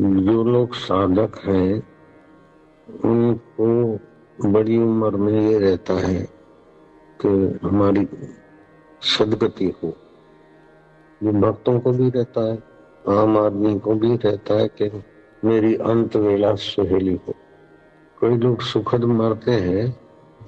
जो 0.00 0.44
लोग 0.44 0.74
साधक 0.74 1.32
हैं, 1.44 1.82
उनको 3.04 3.98
बड़ी 4.50 4.78
उम्र 4.78 5.16
में 5.16 5.40
ये 5.40 5.58
रहता 5.58 5.94
है 5.94 6.28
कि 7.20 7.58
हमारी 7.62 8.08
सदगति 9.02 9.74
हो। 9.82 9.96
ये 11.22 11.32
भक्तों 11.32 11.80
को 11.80 11.92
भी 11.92 12.10
रहता 12.10 12.40
है, 12.40 12.62
आम 13.08 13.38
आदमी 13.38 13.78
को 13.78 13.94
भी 13.94 14.16
रहता 14.16 14.54
है 14.54 14.68
कि 14.68 15.02
मेरी 15.44 15.74
अंत 15.74 16.16
वेला 16.16 16.54
सुहेली 16.54 17.20
हो। 17.28 17.34
कई 18.20 18.36
लोग 18.36 18.60
सुखद 18.60 19.04
मरते 19.04 19.50
हैं, 19.50 20.00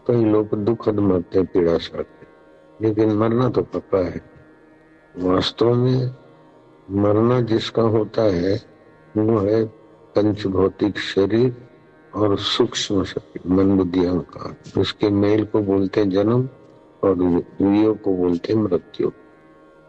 कई 0.06 0.24
लोग 0.24 0.54
दुखद 0.54 0.98
मरते 0.98 1.38
हैं, 1.38 1.46
पीड़ा 1.46 1.78
सड़ते 1.78 2.22
लेकिन 2.80 3.12
मरना 3.12 3.48
तो 3.48 3.62
पक्का 3.62 3.98
है। 3.98 4.20
वास्तव 5.18 5.74
में 5.74 6.10
मरना 6.90 7.40
जिसका 7.40 7.82
होता 7.82 8.22
है 8.22 8.71
वो 9.16 9.38
है 9.38 9.64
पंच 10.14 10.46
भौतिक 10.46 10.98
शरीर 10.98 11.54
और 12.14 12.38
सूक्ष्म 12.38 13.04
शरीर 13.04 13.52
मन 13.52 13.76
बुद्धि 13.76 14.04
अहंकार। 14.04 14.80
उसके 14.80 15.10
मेल 15.10 15.44
को 15.44 15.60
बोलते 15.60 16.04
जन्म 16.04 16.48
और 17.04 17.14
वियोग 17.14 18.00
को 18.02 18.14
बोलते 18.14 18.54
मृत्यु। 18.54 19.10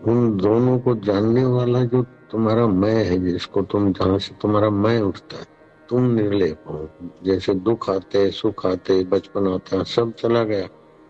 उन 0.08 0.38
दोनों 0.38 0.80
को 0.80 0.96
जानने 0.96 1.46
वाला 1.46 1.84
जो 1.86 2.04
तुम्हारा 2.32 2.68
मैं 2.68 3.04
है, 3.06 3.20
जिसको 3.20 3.62
तुम 3.62 3.92
जहाँ 3.94 4.18
से 4.20 4.36
तुम्हारा 4.42 4.70
मैं 4.70 5.00
उठता 5.02 5.38
है, 5.38 5.46
तुम 5.90 6.04
निर्लेप 6.04 6.64
हो। 6.68 6.90
जैसे 7.24 7.54
दुख 7.54 7.90
आते 7.90 8.32
सुख 8.32 8.66
आते 8.66 9.04
बचपन 9.04 9.48
आता 9.48 9.84
सब 9.84 10.14
चला 10.14 10.44
गया, 10.44 10.66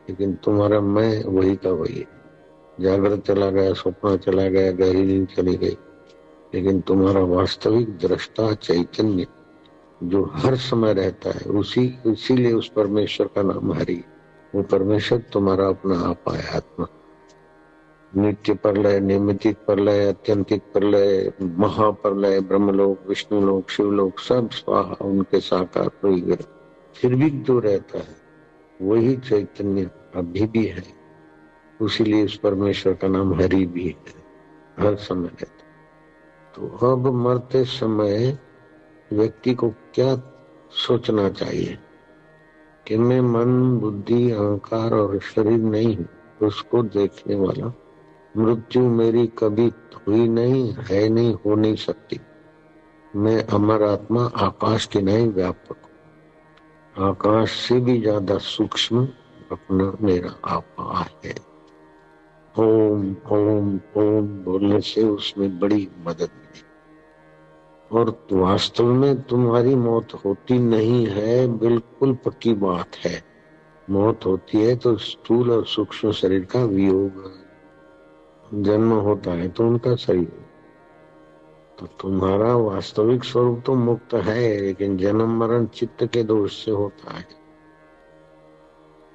लेकिन 0.10 0.34
तुम्हारा 0.34 0.82
मैं 0.82 1.24
वही 1.24 1.56
का 1.56 1.70
वही 1.70 2.00
है। 2.00 2.08
जागृत 2.80 3.24
चला 3.28 3.50
गया, 3.50 3.74
स्वप्न 3.74 4.18
चला 4.18 4.48
गया, 4.48 4.72
गहरी 4.72 5.04
नींद 5.04 5.28
चली 5.28 5.56
गई। 5.56 5.78
लेकिन 6.54 6.82
तुम्हारा 6.82 7.20
वास्तविक 7.20 7.98
दृष्टा 7.98 8.54
चैतन्य 8.54 9.28
जो 10.04 10.32
हर 10.34 10.56
समय 10.56 10.94
रहता 10.94 11.30
है, 11.30 11.42
उसी, 11.42 12.00
इसीलिए 12.08 12.54
उस 12.54 12.72
परमेश्वर 12.76 13.28
का 13.28 13.42
नाम 13.42 13.74
हरि। 13.74 14.04
वो 14.56 14.64
परमेश्वर 14.64 15.20
तुम्हारा 15.20 15.68
अपना 15.68 16.00
आप 16.00 16.24
है 16.30 16.56
आत्मा। 16.56 16.88
नित्य 18.16 18.54
प्रलय 18.54 19.00
नियमित 19.00 19.48
प्रलय 19.48 20.08
अत्यंतिक 20.08 20.62
प्रलय, 20.62 21.32
महाप्रलय, 21.42 22.40
ब्रह्मलोक, 22.40 23.00
विष्णुलोक, 23.08 23.70
शिवलोक, 23.70 24.20
सब 24.20 24.50
स्वाहा 24.50 25.06
उनके 25.06 25.40
साकार 25.40 25.90
फिर 26.96 27.16
भी 27.16 27.30
जो 27.30 27.60
रहता 27.60 27.98
है, 27.98 28.16
वही 28.82 29.18
चैतन्य 29.18 29.90
अभी 30.16 30.46
भी 30.46 30.66
है। 30.66 30.84
उसीलिए 31.82 32.26
उस 32.26 32.38
परमेश्वर 32.38 32.94
का 32.94 33.08
नाम 33.08 33.34
हरि 33.34 33.66
भी 33.66 33.88
है, 33.88 34.24
हर 34.80 34.96
समय 34.96 35.28
रहता 35.28 35.53
तो 36.56 36.92
अब 36.92 37.08
मरते 37.08 37.66
समय 37.66 38.40
व्यक्ति 39.14 39.54
को 39.54 39.70
क्या 39.70 40.16
सोचना 40.72 41.30
चाहिए? 41.30 41.78
कि 42.88 42.98
मैं 42.98 43.22
मन, 43.22 43.78
बुद्धि, 43.78 44.32
अहंकार 44.32 44.94
और 44.94 45.20
शरीर 45.20 45.60
नहीं, 45.60 46.06
उसको 46.42 46.84
देखने 46.84 47.36
वाला। 47.36 47.74
मृत्यु 48.38 48.84
मेरी 48.84 49.28
कभी 49.28 49.72
हुई 50.08 50.28
नहीं, 50.28 50.76
है 50.80 51.10
नहीं, 51.10 51.34
हो 51.34 51.56
नहीं 51.56 51.76
सकती। 51.76 52.20
मैं 53.16 53.44
अमर 53.44 53.84
आत्मा, 53.84 54.26
आकाश 54.26 54.86
के 54.86 55.02
नहीं, 55.02 55.28
व्यापक 55.28 55.78
आकाश 57.00 57.52
से 57.52 57.80
भी 57.80 58.02
ज़्यादा 58.02 58.38
सूक्ष्म 58.38 59.08
अपना 59.52 59.98
मेरा 60.02 60.36
आपा 60.46 61.06
है। 61.26 61.36
ओम 62.60 63.16
ओम 63.32 63.80
ओम 63.98 64.28
बोलने 64.28 64.82
से 64.82 65.04
उसमें 65.04 65.60
बड़ी 65.60 65.90
मदद 66.08 66.30
और 67.96 68.26
वास्तव 68.32 68.86
में 68.86 69.22
तुम्हारी 69.22 69.76
मौत 69.76 70.14
होती 70.14 70.60
नहीं 70.60 71.08
है, 71.08 71.48
बिल्कुल 71.48 72.14
पक्की 72.16 72.54
बात 72.54 72.96
है। 72.96 73.24
मौत 73.90 74.26
होती 74.26 74.58
है 74.58 74.76
तो 74.76 74.98
स्थूल 74.98 75.52
और 75.52 75.66
सूक्ष्म 75.66 76.12
शरीर 76.12 76.46
का 76.46 76.64
वियोग 76.64 77.32
जन्म 78.54 78.94
होता 78.94 79.32
है 79.32 79.48
तो 79.48 79.68
उनका 79.68 79.96
शरीर। 79.96 80.46
तो 81.80 81.86
तुम्हारा 81.86 82.56
वास्तविक 82.56 83.24
स्वरूप 83.24 83.64
तो 83.66 83.76
मुक्त 83.76 84.14
है, 84.14 84.62
लेकिन 84.62 84.98
जन्म 84.98 85.40
मरण 85.40 85.66
चित्त 85.66 86.06
के 86.06 86.24
दोष 86.24 86.66
से 86.66 86.72
होता 86.72 87.14
है। 87.14 87.28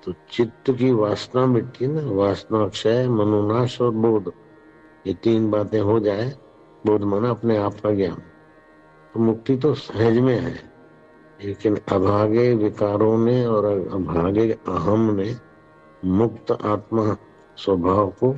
तो 0.04 0.12
चित्त 0.30 0.70
की 0.70 0.92
वासना 0.92 1.46
मिटती 1.46 1.86
ना, 1.86 2.10
वासना 2.10 2.64
अक्षय, 2.64 3.08
मनोनाश 3.08 3.80
और 3.80 3.90
बोध। 3.90 4.32
ये 5.06 5.14
तीन 5.14 5.50
बातें 5.50 5.80
हो 5.80 6.00
जाए, 6.00 6.32
बोध 6.86 7.02
माना 7.02 7.30
अपने 7.30 7.56
आप 7.56 7.74
का 7.74 7.90
ज्ञान। 7.90 8.22
तो 9.14 9.20
मुक्ति 9.20 9.56
तो 9.56 9.74
सहज 9.74 10.18
में 10.18 10.34
है, 10.34 10.54
लेकिन 11.40 11.76
अभागे 11.88 12.52
विकारों 12.54 13.16
ने 13.18 13.44
और 13.46 13.64
अभागे 13.66 14.50
अहम 14.50 15.10
ने 15.16 15.34
मुक्त 16.02 16.50
आत्मा 16.52 17.16
स्वभाव 17.56 18.08
को 18.20 18.34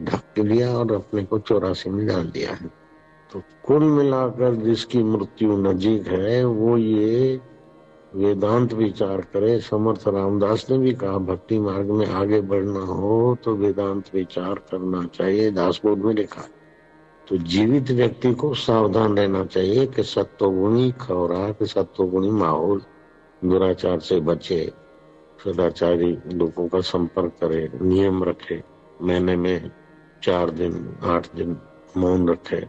ढक 0.00 0.40
दिया 0.40 0.70
और 0.70 0.92
अपने 0.94 1.24
को 1.24 1.38
चौरासी 1.38 1.90
में 1.90 2.06
डाल 2.06 2.26
दिया 2.30 2.52
है। 2.52 2.70
तो 3.32 3.42
कुल 3.64 3.84
मिलाकर 3.84 4.54
जिसकी 4.56 5.02
मृत्यु 5.02 5.56
नजीक 5.58 6.06
है, 6.08 6.44
वो 6.44 6.76
ये 6.76 7.40
वेदांत 8.12 8.72
विचार 8.74 9.20
करे, 9.32 9.58
समर्थ 9.60 10.06
रामदास 10.08 10.66
ने 10.70 10.78
भी 10.78 10.92
कहा, 10.94 11.18
भक्ति 11.20 11.58
मार्ग 11.60 11.90
में 11.90 12.06
आगे 12.06 12.40
बढ़ना 12.42 12.80
हो 12.82 13.36
तो 13.44 13.54
वेदांत 13.56 14.14
विचार 14.14 14.54
करना 14.70 15.04
चाहिए, 15.08 15.50
दासबोध 15.50 15.98
में 15.98 16.14
लिखा 16.14 16.42
तो 17.28 17.36
जीवित 17.36 17.90
व्यक्ति 17.90 18.34
को 18.34 18.54
सावधान 18.54 19.18
रहना 19.18 19.44
चाहिए 19.44 19.86
कि 19.86 20.02
सत्वगुणी 20.02 20.90
खौराक 20.90 21.62
सत्वगुणी 21.62 22.30
माहौल 22.30 22.82
दुराचार 23.44 24.00
से 24.00 24.20
बचे, 24.20 24.72
सदाचारी 25.44 26.18
लोगों 26.32 26.68
का 26.68 26.80
संपर्क 26.80 27.32
करे, 27.40 27.70
नियम 27.82 28.24
रखे, 28.24 28.62
महीने 29.02 29.36
में 29.36 29.70
चार 30.22 30.50
दिन, 30.50 30.96
आठ 31.02 31.34
दिन 31.34 31.56
मौन 31.96 32.28
रखे। 32.28 32.60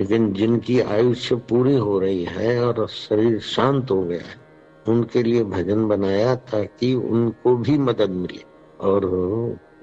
लेकिन 0.00 0.32
जिनकी 0.32 0.80
आयुष्य 0.80 1.36
पूरी 1.36 1.76
हो 1.76 1.98
रही 1.98 2.24
है 2.24 2.64
और 2.64 2.88
शरीर 2.88 3.38
शांत 3.38 3.90
हो 3.90 4.02
गया 4.02 4.18
है, 4.18 4.40
उनके 4.88 5.22
लिए 5.22 5.44
भजन 5.44 5.88
बनाया 5.88 6.34
ताकि 6.34 6.94
उनको 6.94 7.56
भी 7.56 7.78
मदद 7.78 8.10
मिले 8.10 8.44
और 8.80 9.06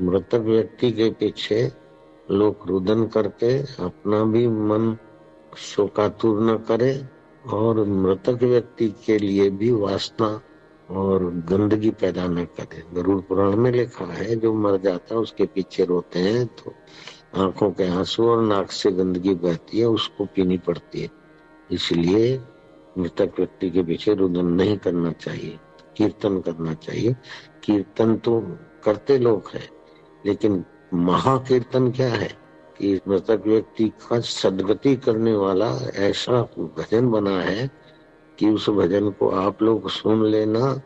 मृतक 0.02 0.35
व्यक्ति 0.35 0.91
के 0.91 1.09
पीछे 1.09 1.84
लोग 2.29 2.67
रुदन 2.67 3.05
करके 3.07 3.57
अपना 3.83 4.23
भी 4.25 4.47
मन 4.47 4.95
शोकातुर 5.57 6.41
न 6.41 6.55
करे 6.67 6.93
और 7.45 7.83
मृतक 7.85 8.43
व्यक्ति 8.43 8.87
के 9.05 9.17
लिए 9.17 9.49
भी 9.49 9.71
वासना 9.71 10.29
और 10.89 11.23
गंदगी 11.49 11.89
पैदा 11.91 12.25
न 12.27 12.45
करे। 12.57 12.83
गरुड़ 12.93 13.19
पुराण 13.21 13.55
में 13.55 13.71
लिखा 13.71 14.05
है, 14.05 14.35
जो 14.35 14.53
मर 14.53 14.77
जाता 14.77 15.15
है, 15.15 15.21
उसके 15.21 15.45
पीछे 15.45 15.85
रोते 15.85 16.19
हैं 16.19 16.45
तो 16.47 16.73
आँखों 17.35 17.71
के 17.71 17.87
आँसू 17.89 18.27
और 18.29 18.41
नाक 18.43 18.71
से 18.71 18.91
गंदगी 18.91 19.33
बहती 19.35 19.79
है, 19.79 19.85
उसको 19.87 20.25
पीनी 20.25 20.57
पड़ती 20.57 21.01
है। 21.01 21.09
इसलिए 21.69 22.37
मृतक 22.97 23.39
व्यक्ति 23.39 23.69
के 23.69 23.83
पीछे 23.83 24.13
रुदन 24.13 24.45
नहीं 24.47 24.77
करना 24.77 25.11
चाहिए, 25.13 25.57
कीर्तन 25.97 26.39
करना 26.41 26.73
चाहिए। 26.75 27.15
कीर्तन 27.63 28.15
तो 28.17 28.39
करते 28.83 29.17
लोग 29.17 29.49
है, 29.53 29.67
लेकिन 30.25 30.63
महाकीर्तन 30.94 31.91
क्या 31.91 32.09
है? 32.09 32.46
कि 32.78 33.00
मृतक 33.07 33.44
व्यक्ति 33.47 33.90
का 33.90 34.19
सदगति 34.19 34.96
करने 34.96 35.34
वाला 35.34 35.91
ऐसा 35.96 36.41
भजन 36.57 37.12
बना 37.12 37.41
है 37.41 37.72
कि 38.40 38.50
उस 38.50 38.69
भजन 38.69 39.09
को 39.09 39.29
आप 39.29 39.62
लोग 39.62 39.90
सुन 39.90 40.25
लेना। 40.25 40.81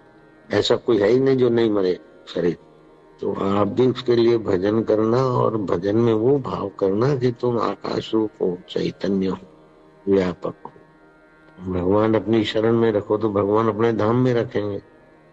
ऐसा 0.52 0.76
कोई 0.76 0.98
है 0.98 1.10
ही 1.10 1.20
नहीं 1.20 1.38
जो 1.38 1.50
नहीं 1.50 1.72
मरे 1.72 2.00
शरीर। 2.28 2.58
तो 3.22 3.34
आप 3.34 3.68
भी 3.68 3.88
उसके 3.88 4.16
लिए 4.16 4.38
भजन 4.38 4.84
करना 4.84 5.18
और 5.18 5.58
भजन 5.58 5.96
में 5.96 6.14
वो 6.14 6.40
भाव 6.40 6.72
करना 6.80 7.16
कि 7.16 7.32
तुम 7.32 7.60
आकाश 7.60 8.14
रूप 8.14 8.30
हो 8.42 8.58
चैतन्य 8.70 9.28
हो, 9.28 9.38
व्यापक 10.10 10.56
हो। 10.66 10.72
भगवान 11.74 12.14
अपनी 12.14 12.44
शरण 12.44 12.74
में 12.74 12.92
रखो 12.92 13.18
तो 13.18 13.30
भगवान 13.30 13.70
अपने 13.70 13.94
धाम 13.94 14.16
में 14.16 14.34
रखेंगे 14.34 14.82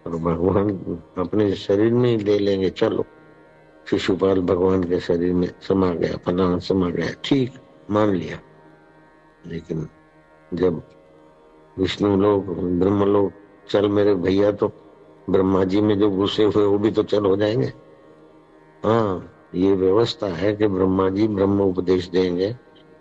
और 0.07 0.17
भगवान 0.17 0.71
अपने 1.19 1.55
शरीर 1.55 1.93
में 1.93 2.11
ही 2.11 2.17
ले 2.17 2.39
लेंगे। 2.39 2.71
चलो। 2.71 3.05
शिशुपाल 3.87 4.41
भगवान 4.41 4.83
के 4.85 5.01
शरीर 5.01 5.33
में 5.33 5.49
समा 5.61 5.93
गया 5.95 6.17
फलाना 6.17 6.59
समा 6.59 6.91
गया, 6.91 7.11
ठीक, 7.25 7.53
मान 7.91 8.11
लिया। 8.11 8.39
लेकिन 9.47 9.89
जब 10.55 10.83
विष्णु 11.79 12.17
लोग 12.17 12.47
ब्रह्म 12.79 13.05
लोग 13.05 13.33
चल 13.71 13.89
मेरे 13.89 14.15
भैया 14.15 14.51
तो 14.53 14.69
ब्रह्मा 15.31 15.65
जी 15.65 15.81
में 15.81 15.99
जो 15.99 16.11
घुसे 16.11 16.45
हुए 16.45 16.65
वो 16.65 16.79
भी 16.79 16.91
तो 16.91 17.03
चल 17.03 17.27
हो 17.27 17.37
जाएँगे। 17.37 17.73
हाँ 18.85 19.33
ये 19.55 19.73
व्यवस्था 19.73 20.27
है 20.27 20.55
कि 20.57 20.67
ब्रह्मा 20.67 21.09
जी 21.09 21.29
ब्रह्म 21.29 21.61
उपदेश 21.61 22.09
देंगे 22.09 22.53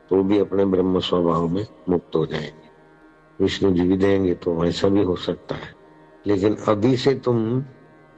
तो 0.10 0.24
भी 0.24 0.40
अपने 0.40 0.66
ब्रह्म 0.66 1.00
स्वभाव 1.00 1.48
में 1.48 1.66
मुक्त 1.90 2.16
हो 2.16 2.26
जाएँगे। 2.26 2.70
विष्णु 3.40 3.72
जी 3.72 3.88
भी 3.88 3.98
देंगे 3.98 4.34
तो 4.34 4.54
वैसा 4.54 4.90
भी 4.90 5.04
हो 5.04 5.16
सकता 5.16 5.56
है। 5.56 5.74
लेकिन 6.28 6.56
अभी 6.68 6.96
से 6.98 7.14
तुम 7.16 7.64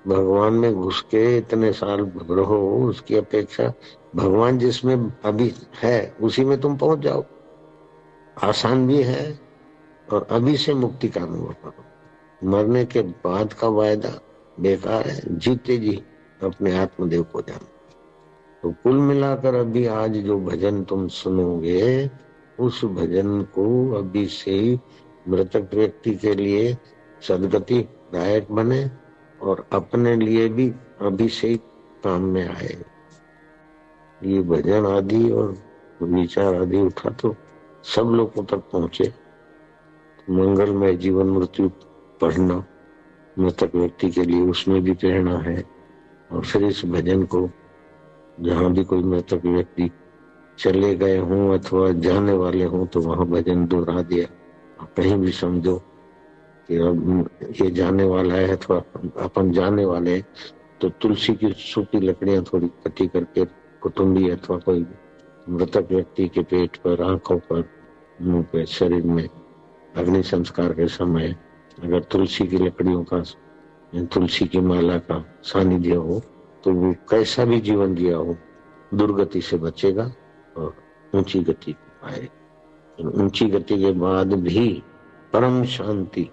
भगवान 0.07 0.53
में 0.53 0.73
घुस 0.73 1.01
के 1.01 1.37
इतने 1.37 1.73
साल 1.73 2.11
रहो, 2.31 2.89
उसकी 2.89 3.15
अपेक्षा 3.15 3.73
भगवान 4.15 4.57
जिसमें 4.57 5.13
अभी 5.25 5.53
है, 5.83 6.15
उसी 6.21 6.45
में 6.45 6.61
तुम 6.61 6.77
पहुँच 6.77 6.99
जाओ। 6.99 7.25
आसान 8.43 8.87
भी 8.87 9.03
है 9.03 9.39
और 10.13 10.27
अभी 10.31 10.57
से 10.57 10.73
मुक्ति 10.73 11.07
का 11.07 11.21
अनुभव 11.21 11.53
करो। 11.53 11.83
मरने 12.49 12.85
के 12.85 13.01
बाद 13.01 13.53
का 13.53 13.67
वायदा 13.67 14.19
बेकार 14.59 15.07
है। 15.07 15.37
जीते 15.37 15.77
जी, 15.77 16.03
अपने 16.43 16.77
आत्मदेव 16.77 17.23
को 17.23 17.41
जानो। 17.41 17.67
तो 18.63 18.71
कुल 18.83 18.97
मिलाकर 18.97 19.55
अभी 19.55 19.85
आज 19.85 20.17
जो 20.17 20.39
भजन 20.39 20.83
तुम 20.83 21.07
सुनोगे, 21.07 22.11
उस 22.59 22.85
भजन 22.85 23.41
को 23.41 23.93
अभी 23.95 24.25
से 24.25 24.79
मृतक 25.29 25.69
व्यक्ति 25.73 26.15
के 26.15 26.35
लिए 26.35 26.77
सदगति 27.27 27.79
दायक 28.13 28.51
बने। 28.51 29.06
और 29.41 29.65
अपने 29.73 30.15
लिए 30.15 30.47
भी 30.49 30.69
अभी 31.01 31.27
से 31.29 31.47
ही 31.47 31.57
काम 32.03 32.21
में 32.23 32.47
आए। 32.47 32.77
ये 34.21 34.41
भजन 34.41 34.85
आदि 34.85 35.29
और 35.31 35.55
विचार 36.01 36.55
आदि 36.55 36.81
उठा 36.81 37.09
तो 37.09 37.35
सब 37.85 38.11
लोगों 38.15 38.43
तक 38.43 38.63
पहुँचे। 38.71 39.13
मंगलमय 40.29 40.95
जीवन 40.95 41.29
मृत्यु 41.29 41.69
पढ़ना, 42.21 42.63
मृतक 43.39 43.75
व्यक्ति 43.75 44.09
के 44.11 44.23
लिए 44.23 44.41
उसमें 44.41 44.81
भी 44.83 44.93
प्रेरणा 44.93 45.37
है। 45.39 45.63
और 46.29 46.43
फिर 46.43 46.63
इस 46.63 46.81
भजन 46.85 47.23
को 47.23 47.49
जहाँ 48.41 48.71
भी 48.73 48.83
कोई 48.83 49.03
मृतक 49.03 49.45
व्यक्ति 49.45 49.89
चले 50.57 50.93
गए 50.95 51.17
हों 51.17 51.57
अथवा 51.57 51.91
जाने 51.91 52.33
वाले 52.33 52.63
हों 52.63 52.85
तो 52.85 53.01
वहाँ 53.01 53.25
भजन 53.27 53.65
दोहरा 53.67 54.01
दिया। 54.01 54.27
कहीं 54.97 55.15
भी 55.15 55.31
समझो 55.31 55.81
कि 56.67 56.77
अब 56.77 57.29
ये 57.61 57.71
जाने 57.71 58.03
वाला 58.03 58.35
है 58.35 58.55
अथवा 58.55 58.77
अपन 59.23 59.51
जाने 59.51 59.85
वाले 59.85 60.21
तो 60.81 60.89
तुलसी 60.89 61.33
की 61.35 61.51
सूखी 61.51 61.99
लकड़ियाँ 61.99 62.43
थोड़ी 62.43 62.65
इकट्ठी 62.65 63.07
करके 63.07 63.45
कुटुंबी 63.81 64.29
अथवा 64.29 64.57
कोई 64.57 64.85
मृतक 65.49 65.87
व्यक्ति 65.91 66.27
के 66.27 66.41
पेट 66.41 66.77
पर, 66.77 67.01
आँखों 67.03 67.37
पर, 67.37 67.69
मुँह 68.21 68.43
पे, 68.43 68.65
शरीर 68.65 69.03
में 69.03 69.27
अग्नि 69.95 70.23
संस्कार 70.23 70.73
के 70.73 70.87
समय 70.87 71.35
अगर 71.83 71.99
तुलसी 72.03 72.47
की 72.47 72.57
लकड़ियों 72.57 73.03
का, 73.03 73.23
तुलसी 73.95 74.47
की 74.47 74.59
माला 74.59 74.97
का 74.97 75.23
सानिध्य 75.43 75.95
हो 75.95 76.21
तो 76.63 76.71
वो 76.71 76.93
कैसा 77.09 77.45
भी 77.45 77.59
जीवन 77.61 77.95
जिया 77.95 78.17
हो, 78.17 78.35
दुर्गति 78.93 79.41
से 79.41 79.57
बचेगा 79.57 80.11
और 80.57 80.75
ऊँची 81.15 81.39
गति 81.39 81.73
पाए 81.73 82.27
ऊँची 83.05 83.45
गति 83.45 83.77
के 83.77 83.91
बाद 83.91 84.33
भी 84.33 84.83
परम 85.33 85.63
शांति 85.63 86.29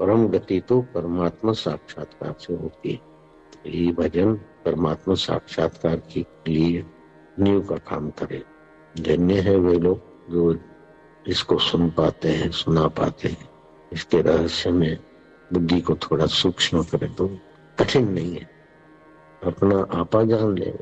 परम 0.00 0.28
गति 0.28 0.60
तो 0.60 0.80
परमात्मा 0.80 1.52
साक्षात्कार 1.52 2.34
से 2.40 2.54
होती 2.54 2.92
है। 2.92 3.00
ये 3.72 3.92
भजन 3.92 4.34
परमात्मा 4.34 5.14
साक्षात्कार 5.14 5.96
के 5.96 6.26
लिए 6.48 6.86
नींव 7.38 7.60
का 7.60 7.76
काम 7.76 8.10
करे। 8.10 8.42
धन्य 9.00 9.40
है 9.40 9.56
वे 9.56 9.78
लोग 9.78 10.00
जो 10.30 10.56
इसको 11.26 11.58
सुन 11.58 11.90
पाते 11.90 12.28
हैं, 12.28 12.50
सुना 12.50 12.88
पाते 12.88 13.28
हैं। 13.28 13.50
इसके 13.92 14.20
रहस्य 14.22 14.70
में 14.70 14.98
बुद्धि 15.52 15.80
को 15.80 15.94
थोड़ा 15.94 16.26
सूक्ष्म 16.26 16.82
करे 16.82 17.08
तो 17.08 17.28
कठिन 17.78 18.12
नहीं 18.12 18.34
है। 18.34 18.50
अपना 19.44 19.86
आपा 20.00 20.22
जान 20.22 20.58
ले। 20.58 20.74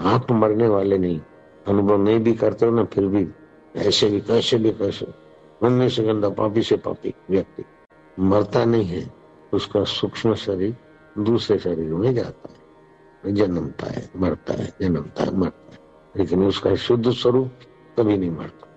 आप 0.00 0.30
मरने 0.30 0.68
वाले 0.68 0.98
नहीं। 0.98 1.20
अनुभव 1.66 2.02
नहीं 2.02 2.20
भी 2.20 2.32
करते 2.32 2.66
हो 2.66 2.72
ना, 2.72 2.84
फिर 2.84 3.06
भी 3.06 3.28
ऐसे 3.76 4.10
भी, 4.10 4.20
कैसे 4.20 4.58
भी, 4.58 4.70
कैसे 4.70 5.06
मरने 5.62 5.88
से 5.88 6.02
गंदा 6.02 6.28
पापी 6.28 6.62
से 6.62 6.76
पापी 6.76 7.14
व्यक्ति। 7.30 7.64
मरता 8.18 8.64
नहीं 8.64 8.84
है, 8.84 9.12
उसका 9.52 9.84
सूक्ष्म 9.84 10.34
शरीर 10.34 10.76
दूसरे 11.18 11.58
शरीर 11.58 11.94
में 11.94 12.14
जाता 12.14 12.48
है। 12.50 12.64
जन्मता 13.32 13.86
है, 13.86 14.10
मरता 14.16 14.54
है, 14.54 14.74
जन्मता 14.80 15.24
है, 15.24 15.36
मरता 15.36 15.72
है। 15.72 15.78
लेकिन 16.16 16.44
उसका 16.44 16.74
शुद्ध 16.74 17.10
स्वरूप 17.10 17.50
कभी 17.98 18.18
नहीं 18.18 18.30
मरता। 18.30 18.68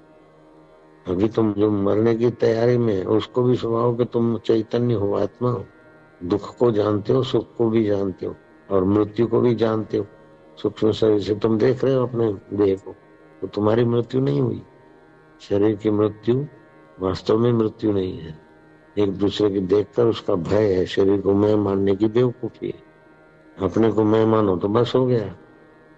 अभी 1.12 1.28
तुम 1.28 1.54
जो 1.54 1.72
मरने 1.72 2.16
की 2.16 2.32
तैयारी 2.32 2.78
में 2.78 3.06
उसको 3.06 3.44
भी 3.44 3.56
स्वभाव 3.56 3.96
कि 3.96 4.06
तुम 4.06 4.38
चैतन्य 4.38 4.94
हो, 4.94 5.14
आत्मा 5.16 5.50
हो। 5.52 5.66
दुख 6.24 6.58
को 6.58 6.72
जानते 6.72 7.14
हो, 7.14 7.24
सुख 7.24 7.56
को 7.56 7.70
भी 7.70 7.84
जानते 7.84 8.26
हो, 8.26 8.36
और 8.72 8.84
मृत्यु 8.84 9.28
को 9.28 9.42
भी 9.42 9.56
जानते 9.56 9.98
हो। 9.98 10.06
सूक्ष्म 10.62 10.92
शरीर 10.92 11.22
से 11.22 11.36
तुम 11.36 11.58
देख 11.58 11.84
रहे 11.84 11.96
हो 11.96 12.08
अपने 12.08 12.34
देह 12.34 12.76
को 12.76 12.96
तो 13.42 13.48
तुम्हारी 13.48 13.86
मृत्यु 13.86 14.22
नहीं 14.22 14.42
हुई। 14.42 14.62
शरीर 15.42 15.76
की 15.76 15.90
मृत्यु 15.90 16.46
वास्तव 17.00 17.38
में 17.38 17.54
मृत्यु 17.54 17.92
नहीं 17.92 18.18
है। 18.18 18.47
एक 18.98 19.12
दूसरे 19.12 19.50
की 19.50 19.60
देखकर 19.60 20.06
उसका 20.06 20.36
भय 20.36 20.74
है। 20.74 20.86
शरीर 20.86 21.22
को 21.22 21.34
मैं 21.34 21.56
मानने 21.56 21.96
की 21.96 22.08
बेवकूफ़ी 22.08 22.68
है। 22.68 22.88
अपने 23.68 23.92
को 23.92 24.04
मैं 24.04 24.26
मानो 24.26 24.58
तो 24.58 24.68
बस 24.68 24.94
हो 24.96 25.06
गया। 25.06 25.36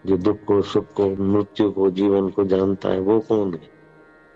जो 0.05 0.17
दुख 0.17 0.37
को, 0.47 0.61
सुख 0.61 0.85
को, 0.93 1.23
मृत्यु 1.23 1.71
को, 1.71 1.91
जीवन 1.91 2.29
को 2.29 2.43
जानता 2.43 2.89
है 2.89 2.99
वो 2.99 3.19
कौन 3.19 3.53
है? 3.53 3.69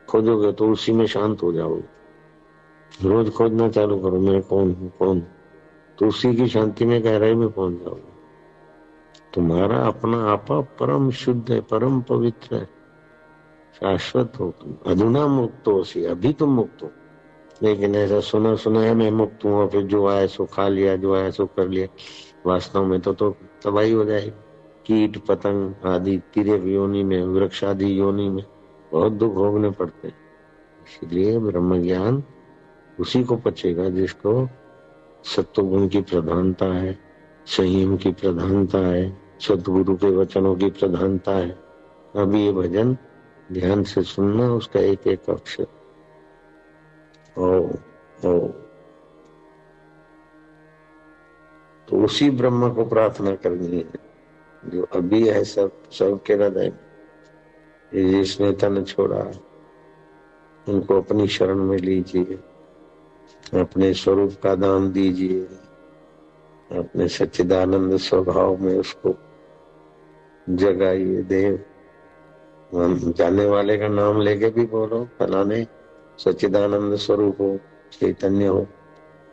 खोजोगे 0.10 0.51
तो 0.51 0.69
उसी 0.69 0.92
में 0.92 1.06
शांत 1.06 1.44
हो 1.44 1.54
जाओगे। 1.54 1.83
रोज 3.07 3.31
खोजना 3.31 3.69
चालू 3.69 4.00
करो, 4.00 4.19
मैं 4.19 4.42
कौन 4.42 4.71
हूँ, 4.71 4.92
कौन 5.00 5.19
तो 6.00 6.07
उसी 6.07 6.36
की 6.36 6.48
शांति 6.48 6.86
में, 6.86 7.04
गहराई 7.04 7.33
में 7.33 7.50
पहुँच 7.50 7.74
जाओगे। 7.74 8.13
तुम्हारा 9.33 9.77
अपना 9.77 10.24
आपा 10.24 10.62
परम 10.62 11.12
शुद्ध 11.12 11.51
है, 11.51 11.62
परम 11.62 12.01
पवित्र 12.01 12.56
है। 12.56 12.65
शाश्वत 13.80 14.33
हो 14.39 14.54
तुम। 14.62 14.92
अधुना 14.92 15.27
मुक्त 15.27 15.68
हो 15.68 15.81
अभी 16.10 16.33
तुम 16.33 16.50
मुक्त 16.50 16.83
हो। 16.83 16.92
लेकिन 17.63 17.95
ऐसा 17.95 18.19
सुना 18.19 18.56
सुना 18.56 18.81
है 18.81 18.94
मैं 18.94 19.12
मुक्त 19.12 19.45
हूँ 19.45 19.69
फिर 19.69 19.81
जो 19.81 20.07
आया 20.07 20.27
सो 20.27 20.45
खा 20.45 20.68
लिया, 20.68 20.95
जो 20.95 21.15
आया 21.15 21.30
सो 21.30 21.45
कर 21.45 21.68
लिया। 21.68 21.88
वास्तव 22.45 22.86
में 22.86 23.01
तो 23.01 23.13
तो 23.13 23.36
तबाही 23.63 23.92
हो 23.92 24.06
जाएगी। 24.06 24.30
कीट, 24.86 25.18
पतंग 25.18 25.74
आदि 25.86 26.18
तीर्थ 26.18 26.65
योनि 26.65 27.04
में, 27.04 27.24
वृक्ष 27.24 27.63
आदि 27.63 28.00
योनि 28.00 28.30
में 28.30 28.44
बहुत 28.92 29.12
दुख 29.12 29.33
भोगने 29.33 29.69
पड़ते 29.69 30.07
हैं। 30.07 30.15
इसलिए 30.83 31.39
ब्रह्म 31.39 31.83
ज्ञान 31.83 32.24
उसी 33.00 33.24
को 33.24 33.36
पचेगा 33.36 33.89
जिसको 33.89 34.50
सत्व 35.24 35.63
गुण 35.63 35.88
की 35.88 36.01
प्रधानता 36.01 36.65
है, 36.65 37.00
संयम 37.45 37.98
की 37.98 38.12
प्रधानता 38.12 38.77
है, 38.77 39.18
सदगुरु 39.39 39.95
के 39.95 40.07
वचनों 40.07 40.56
की 40.56 40.69
प्रधानता 40.69 41.31
है। 41.31 41.60
अभी 42.15 42.45
ये 42.45 42.51
भजन 42.51 42.98
ध्यान 43.51 43.83
से 43.83 44.04
सुनना, 44.04 44.54
उसका 44.54 44.80
एक 44.80 45.07
एक 45.07 45.30
अक्षर। 45.30 45.65
ओ 47.38 47.48
ओ 48.26 48.48
तो 51.88 52.04
उसी 52.04 52.30
ब्रह्म 52.30 52.70
को 52.74 52.86
प्रार्थना 52.86 53.36
करनी 53.36 53.78
है, 53.78 54.00
जो 54.64 54.84
अभी 54.96 55.28
है 55.28 55.44
सब, 55.44 55.72
सबके 55.92 56.34
हृदय 56.34 56.72
जिसने 57.92 58.52
तन 58.52 58.84
छोड़ा, 58.84 59.24
उनको 60.68 61.02
अपनी 61.02 61.28
शरण 61.28 61.64
में 61.64 61.78
लीजिए, 61.78 62.40
अपने 63.62 63.94
स्वरूप 63.94 64.36
का 64.44 64.56
दान 64.56 64.92
दीजिए, 64.92 65.42
अपने 66.70 67.08
सच्चिदानंद 67.08 67.98
स्वभाव 67.98 68.58
में 68.58 68.78
उसको 68.80 69.16
जगाइए, 70.48 71.22
देव। 71.24 71.63
जाने 73.12 73.46
वाले 73.46 73.78
का 73.78 73.88
नाम 73.88 74.22
लेके 74.22 74.50
भी 74.50 74.66
बोलो, 74.66 75.08
फलाने 75.20 75.66
सच्चिदानंद 76.24 76.96
स्वरूप 76.96 77.42
हो, 77.42 77.58
चैतन्य 77.92 78.48
हो, 78.48 78.62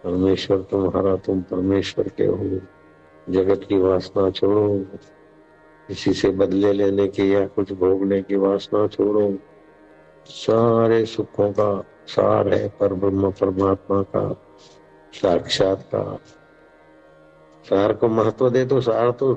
परमेश्वर 0.04 0.59
तुम्हारा 0.59 1.16
तुम 1.16 1.40
परमेश्वर 1.40 2.09
के 2.09 2.25
हो। 2.25 2.61
जगत 3.30 3.61
की 3.68 3.78
वासना 3.78 4.30
छोड़ो। 4.30 4.78
किसी 5.88 6.12
से 6.12 6.30
बदले 6.30 6.73
लेने 6.73 7.09
की 7.09 7.35
या 7.35 7.47
कुछ 7.47 7.73
भोगने 7.73 8.23
की 8.23 8.37
वासना 8.37 8.87
छोड़ो। 8.87 9.35
सारे 10.26 11.04
सुखों 11.06 11.52
का 11.52 11.85
सार 12.06 12.49
है 12.54 12.68
पर 12.68 12.94
ब्रह्म 12.94 13.30
परमात्मा 13.30 14.02
का 14.02 14.25
साक्षात 15.12 15.82
का। 15.82 16.18
सार 17.64 17.92
को 17.92 18.09
महत्व 18.09 18.50
दे 18.50 18.64
तो 18.66 18.80
सार 18.80 19.11
तो 19.11 19.35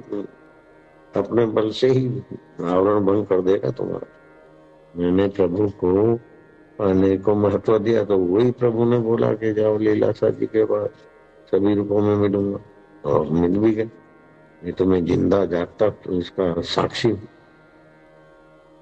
अपने 1.16 1.46
बल 1.46 1.70
से 1.70 1.88
ही 1.88 2.08
आवरण 2.62 3.00
भंग 3.00 3.26
कर 3.26 3.42
देगा 3.42 3.72
तुम्हारा। 3.72 4.08
मैंने 4.96 5.28
प्रभु 5.28 5.68
को 5.70 6.20
पाने 6.80 7.18
को 7.18 7.36
महत्व 7.36 7.78
दिया 7.80 8.04
तो 8.04 8.18
वही 8.18 8.52
प्रभु 8.52 8.86
ने 8.86 9.00
बोला 9.00 9.34
कि 9.34 9.54
जाओ 9.54 9.78
लीलासा 9.78 10.30
जी 10.30 10.46
के 10.46 10.64
बाद 10.66 10.90
सभी 11.52 11.74
रूपों 11.76 12.02
में 12.02 12.16
मिलूँगा। 12.16 12.60
और 13.06 13.30
मिल 13.30 13.58
भी 13.60 13.72
गए। 13.72 13.90
ये 14.62 14.72
तो 14.72 14.86
मैं 14.86 15.04
ज़िंदा 15.06 15.46
जागता 15.46 15.90
तो 15.90 16.14
इसका 16.14 16.62
साक्षी 16.62 17.12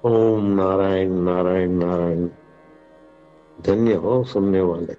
ओम 0.04 0.44
नारायण 0.54 1.12
नारायण 1.24 1.70
नारायण। 1.78 2.28
धन्य 3.62 3.94
हो 3.94 4.22
सुनने 4.24 4.60
वाले। 4.60 4.94